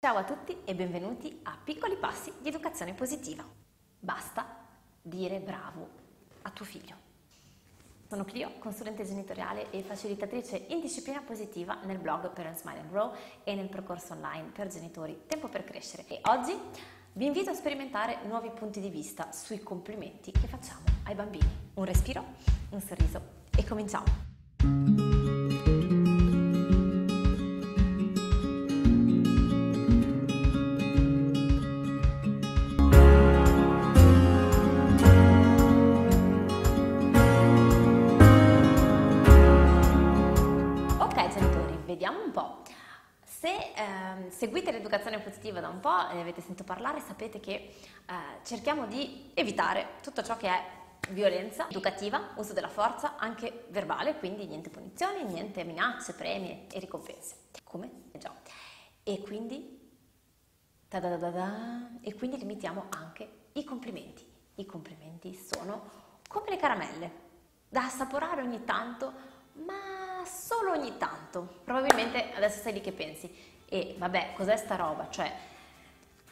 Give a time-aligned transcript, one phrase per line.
[0.00, 3.44] Ciao a tutti e benvenuti a Piccoli Passi di Educazione Positiva.
[3.98, 4.46] Basta
[5.02, 5.88] dire bravo
[6.42, 6.94] a tuo figlio.
[8.06, 13.12] Sono Clio, consulente genitoriale e facilitatrice in disciplina positiva nel blog Parents Smile and Grow
[13.42, 16.06] e nel percorso online per genitori Tempo per Crescere.
[16.06, 16.56] E oggi
[17.14, 21.72] vi invito a sperimentare nuovi punti di vista sui complimenti che facciamo ai bambini.
[21.74, 22.24] Un respiro,
[22.70, 23.20] un sorriso
[23.50, 25.07] e cominciamo.
[44.16, 47.74] Ehm, seguite l'educazione positiva da un po' ne avete sentito parlare, sapete che eh,
[48.44, 50.76] cerchiamo di evitare tutto ciò che è
[51.10, 57.36] violenza educativa, uso della forza, anche verbale, quindi niente punizioni, niente minacce, premi e ricompense.
[57.64, 57.90] Come?
[58.12, 58.32] Già.
[59.02, 59.90] E quindi,
[60.88, 64.26] e quindi limitiamo anche i complimenti.
[64.56, 65.90] I complimenti sono
[66.28, 67.26] come le caramelle,
[67.68, 69.12] da assaporare ogni tanto,
[69.64, 71.60] ma solo ogni tanto.
[71.64, 73.32] Probabilmente adesso sei lì che pensi,
[73.68, 75.08] e vabbè, cos'è sta roba?
[75.10, 75.32] Cioè,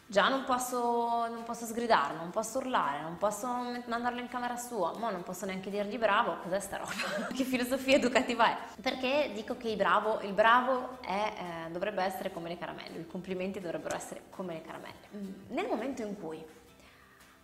[0.06, 3.47] già non posso, non posso sgridarlo, non posso urlare, non posso
[3.87, 7.27] mandarlo in camera sua, ma non posso neanche dirgli bravo, cos'è sta roba?
[7.34, 8.81] che filosofia educativa è?
[8.81, 13.06] Perché dico che il bravo, il bravo è, eh, dovrebbe essere come le caramelle, i
[13.06, 15.09] complimenti dovrebbero essere come le caramelle.
[15.17, 16.45] Mm, nel momento in cui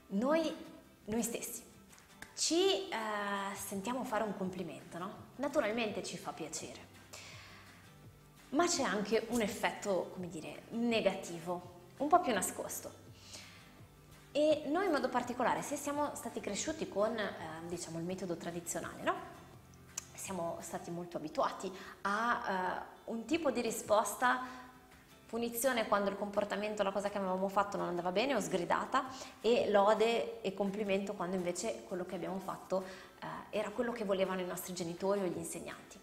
[0.09, 0.55] noi,
[1.05, 1.71] noi stessi
[2.35, 5.15] ci eh, sentiamo fare un complimento, no?
[5.37, 6.81] Naturalmente ci fa piacere,
[8.53, 13.01] ma c'è anche un effetto, come dire, negativo, un po' più nascosto.
[14.33, 17.33] E noi in modo particolare, se siamo stati cresciuti con, eh,
[17.67, 19.15] diciamo, il metodo tradizionale, no?
[20.15, 21.71] Siamo stati molto abituati
[22.03, 24.61] a eh, un tipo di risposta
[25.27, 29.07] punizione quando il comportamento, la cosa che avevamo fatto non andava bene o sgridata
[29.41, 32.85] e lode e complimento quando invece quello che abbiamo fatto
[33.19, 35.99] eh, era quello che volevano i nostri genitori o gli insegnanti.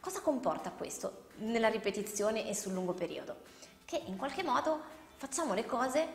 [0.00, 3.36] Cosa comporta questo nella ripetizione e sul lungo periodo?
[3.84, 4.80] Che in qualche modo
[5.16, 6.06] facciamo le cose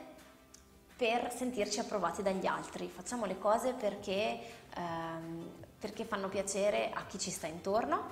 [0.96, 4.40] per sentirci approvati dagli altri, facciamo le cose perché,
[4.76, 8.12] ehm, perché fanno piacere a chi ci sta intorno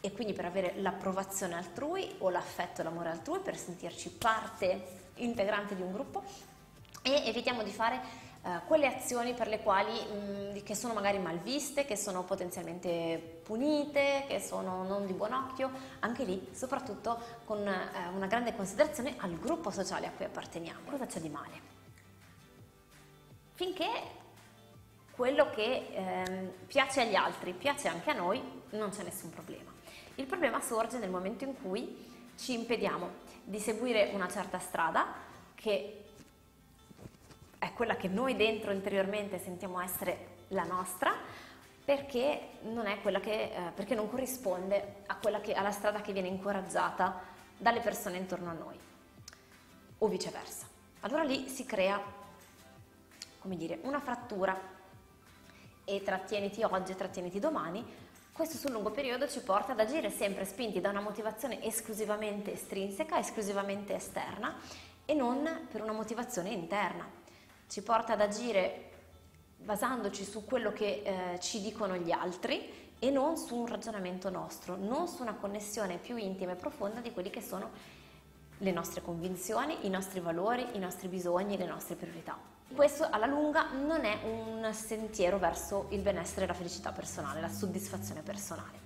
[0.00, 5.74] e quindi per avere l'approvazione altrui o l'affetto e l'amore altrui, per sentirci parte integrante
[5.74, 6.22] di un gruppo
[7.02, 8.00] e evitiamo di fare
[8.46, 13.40] uh, quelle azioni per le quali, mh, che sono magari mal viste, che sono potenzialmente
[13.42, 15.70] punite, che sono non di buon occhio,
[16.00, 20.88] anche lì soprattutto con uh, una grande considerazione al gruppo sociale a cui apparteniamo.
[20.88, 21.74] Cosa c'è di male?
[23.54, 23.88] Finché
[25.12, 28.38] quello che eh, piace agli altri piace anche a noi,
[28.70, 29.72] non c'è nessun problema.
[30.16, 32.04] Il problema sorge nel momento in cui
[32.36, 33.08] ci impediamo
[33.42, 35.06] di seguire una certa strada
[35.54, 36.05] che
[37.58, 41.12] è quella che noi dentro interiormente sentiamo essere la nostra
[41.84, 42.84] perché non,
[43.20, 45.04] che, eh, perché non corrisponde
[45.42, 47.20] che, alla strada che viene incoraggiata
[47.56, 48.78] dalle persone intorno a noi
[49.98, 50.66] o viceversa.
[51.00, 52.02] Allora lì si crea,
[53.38, 54.74] come dire, una frattura
[55.84, 58.04] e trattieniti oggi e trattieniti domani
[58.36, 63.18] questo sul lungo periodo ci porta ad agire sempre spinti da una motivazione esclusivamente estrinseca,
[63.18, 64.54] esclusivamente esterna
[65.06, 67.15] e non per una motivazione interna.
[67.68, 68.90] Ci porta ad agire
[69.58, 74.76] basandoci su quello che eh, ci dicono gli altri e non su un ragionamento nostro,
[74.76, 77.70] non su una connessione più intima e profonda di quelli che sono
[78.58, 82.38] le nostre convinzioni, i nostri valori, i nostri bisogni, le nostre priorità.
[82.74, 87.48] Questo alla lunga non è un sentiero verso il benessere e la felicità personale, la
[87.48, 88.85] soddisfazione personale.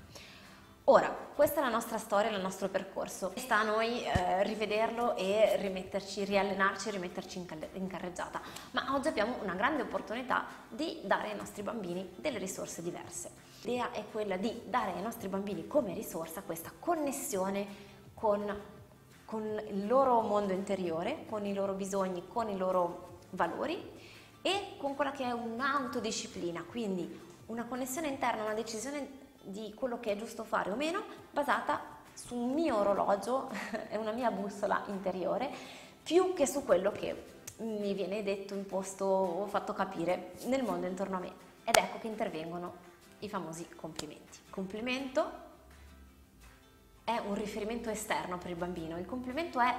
[0.91, 1.07] Ora,
[1.37, 3.31] questa è la nostra storia, il nostro percorso.
[3.37, 8.41] Sta a noi eh, rivederlo e rimetterci, riallenarci, rimetterci in, in carreggiata.
[8.73, 13.31] Ma oggi abbiamo una grande opportunità di dare ai nostri bambini delle risorse diverse.
[13.63, 17.69] L'idea è quella di dare ai nostri bambini come risorsa questa connessione
[18.13, 18.53] con,
[19.25, 23.81] con il loro mondo interiore, con i loro bisogni, con i loro valori
[24.43, 30.13] e con quella che è un'autodisciplina, quindi una connessione interna, una decisione di quello che
[30.13, 31.81] è giusto fare o meno basata
[32.15, 33.51] su un mio orologio
[33.89, 35.51] e una mia bussola interiore
[36.03, 41.17] più che su quello che mi viene detto, imposto o fatto capire nel mondo intorno
[41.17, 41.33] a me.
[41.65, 42.89] Ed ecco che intervengono
[43.21, 44.39] i famosi complimenti.
[44.49, 45.49] Complimento
[47.05, 49.75] è un riferimento esterno per il bambino, il complimento è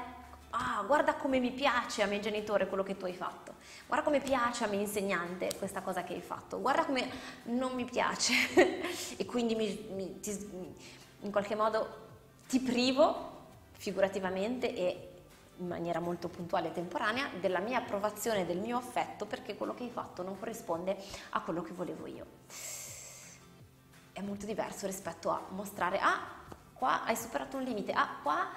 [0.51, 3.50] ah, guarda come mi piace a me genitore quello che tu hai fatto,
[3.87, 7.09] guarda come piace a me insegnante questa cosa che hai fatto, guarda come
[7.43, 8.33] non mi piace
[9.17, 10.31] e quindi mi, mi, ti,
[11.21, 12.09] in qualche modo
[12.47, 13.29] ti privo
[13.73, 15.11] figurativamente e
[15.57, 19.83] in maniera molto puntuale e temporanea della mia approvazione, del mio affetto perché quello che
[19.83, 20.97] hai fatto non corrisponde
[21.29, 22.25] a quello che volevo io.
[24.11, 26.19] È molto diverso rispetto a mostrare, ah,
[26.73, 28.49] qua hai superato un limite, ah, qua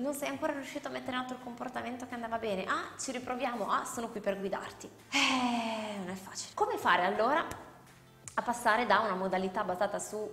[0.00, 3.12] non sei ancora riuscito a mettere in atto il comportamento che andava bene, ah, ci
[3.12, 4.90] riproviamo, ah, sono qui per guidarti.
[5.10, 6.52] Eh, non è facile.
[6.54, 7.46] Come fare allora
[8.34, 10.28] a passare da una modalità basata su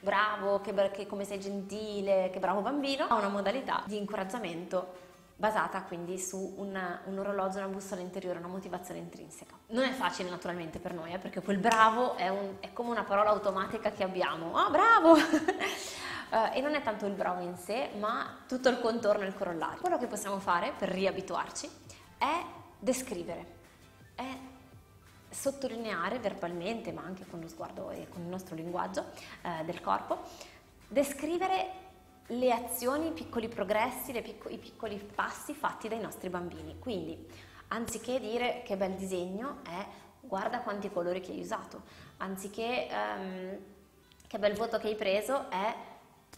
[0.00, 5.06] bravo, che, che come sei gentile, che bravo bambino, a una modalità di incoraggiamento
[5.38, 9.54] basata quindi su una, un orologio, una bussola interiore, una motivazione intrinseca.
[9.68, 13.04] Non è facile naturalmente per noi, eh, perché quel bravo è, un, è, come una
[13.04, 14.56] parola automatica che abbiamo.
[14.56, 15.14] Ah, bravo!
[16.30, 19.34] uh, e non è tanto il bravo in sé, ma tutto il contorno e il
[19.34, 19.80] corollario.
[19.80, 21.68] Quello che possiamo fare per riabituarci
[22.18, 22.44] è
[22.78, 23.46] descrivere,
[24.14, 24.36] è
[25.30, 29.06] sottolineare verbalmente, ma anche con lo sguardo e con il nostro linguaggio
[29.42, 30.22] eh, del corpo,
[30.88, 31.86] descrivere
[32.28, 36.78] le azioni, i piccoli progressi, picco, i piccoli passi fatti dai nostri bambini.
[36.78, 37.26] Quindi,
[37.68, 39.86] anziché dire che bel disegno è
[40.20, 41.82] guarda quanti colori che hai usato,
[42.18, 43.58] anziché um,
[44.26, 45.74] che bel voto che hai preso è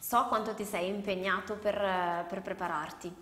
[0.00, 3.14] so quanto ti sei impegnato per, per prepararti,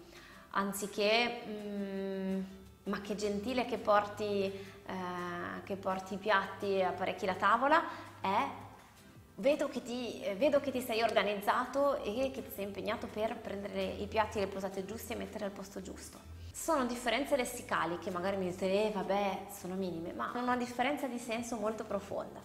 [0.50, 2.46] anziché um,
[2.84, 7.82] ma che gentile che porti eh, che porti i piatti e apparecchi la tavola
[8.22, 8.46] è
[9.34, 13.84] vedo che, ti, vedo che ti sei organizzato e che ti sei impegnato per prendere
[13.84, 16.18] i piatti e le posate giuste e mettere al posto giusto.
[16.50, 21.06] Sono differenze lessicali che magari mi dite, eh vabbè, sono minime, ma hanno una differenza
[21.06, 22.40] di senso molto profonda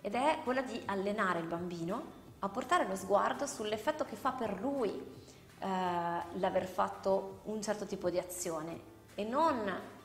[0.00, 4.60] ed è quella di allenare il bambino a portare lo sguardo sull'effetto che fa per
[4.60, 9.96] lui eh, l'aver fatto un certo tipo di azione e non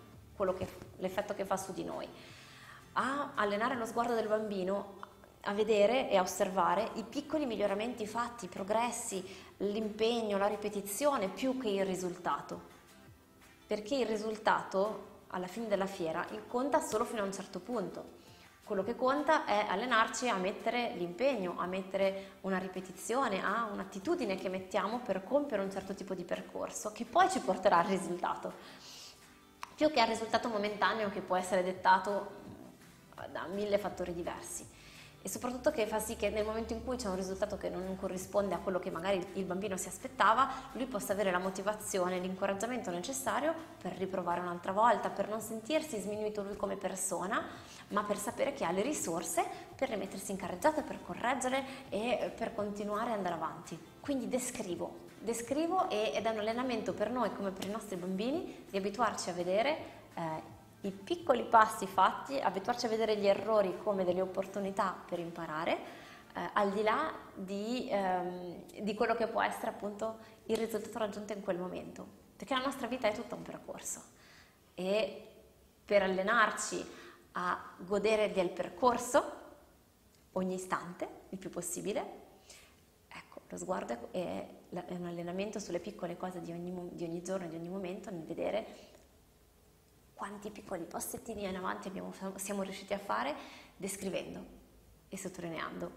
[0.58, 2.06] che, l'effetto che fa su di noi,
[2.94, 5.00] a allenare lo sguardo del bambino
[5.46, 9.24] a vedere e a osservare i piccoli miglioramenti fatti, i progressi,
[9.58, 12.72] l'impegno, la ripetizione più che il risultato.
[13.68, 18.22] Perché il risultato alla fine della fiera conta solo fino a un certo punto.
[18.66, 24.48] Quello che conta è allenarci a mettere l'impegno, a mettere una ripetizione, a un'attitudine che
[24.48, 28.54] mettiamo per compiere un certo tipo di percorso che poi ci porterà al risultato.
[29.76, 32.42] Più che al risultato momentaneo che può essere dettato
[33.32, 34.66] da mille fattori diversi
[35.26, 37.96] e soprattutto che fa sì che nel momento in cui c'è un risultato che non
[37.96, 42.92] corrisponde a quello che magari il bambino si aspettava, lui possa avere la motivazione, l'incoraggiamento
[42.92, 47.42] necessario per riprovare un'altra volta, per non sentirsi sminuito lui come persona,
[47.90, 52.54] ma per sapere che ha le risorse per rimettersi in carreggiata, per correggere e per
[52.54, 53.80] continuare ad andare avanti.
[54.02, 58.76] Quindi descrivo, descrivo ed è un allenamento per noi come per i nostri bambini di
[58.76, 59.78] abituarci a vedere
[60.16, 66.02] eh, i piccoli passi fatti, abituarci a vedere gli errori come delle opportunità per imparare,
[66.36, 71.34] eh, al di là di, ehm, di, quello che può essere appunto il risultato raggiunto
[71.34, 74.02] in quel momento, perché la nostra vita è tutto un percorso
[74.76, 75.28] e
[75.86, 76.86] per allenarci
[77.34, 79.42] a godere del percorso
[80.34, 82.22] ogni istante, il più possibile,
[83.08, 87.56] ecco, lo sguardo è, un allenamento sulle piccole cose di ogni, di ogni giorno, di
[87.56, 88.66] ogni momento, nel vedere
[90.24, 93.36] quanti piccoli passettini in avanti abbiamo, siamo riusciti a fare
[93.76, 94.42] descrivendo
[95.10, 95.92] e sottolineando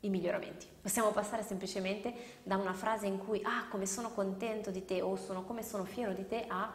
[0.00, 0.66] i miglioramenti.
[0.82, 5.14] Possiamo passare semplicemente da una frase in cui ah come sono contento di te o
[5.14, 6.74] sono come sono fiero di te a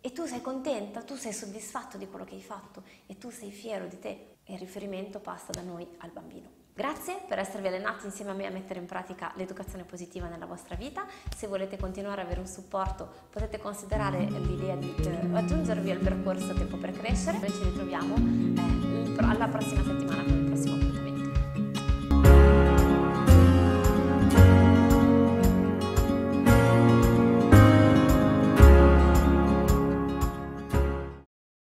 [0.00, 3.50] e tu sei contenta, tu sei soddisfatto di quello che hai fatto e tu sei
[3.50, 6.63] fiero di te e il riferimento passa da noi al bambino.
[6.76, 10.74] Grazie per esservi allenati insieme a me a mettere in pratica l'educazione positiva nella vostra
[10.74, 11.06] vita.
[11.32, 16.52] Se volete continuare ad avere un supporto potete considerare l'idea di eh, aggiungervi al percorso
[16.52, 17.38] Tempo per Crescere.
[17.38, 21.03] Noi ci ritroviamo eh, alla prossima settimana con il prossimo video.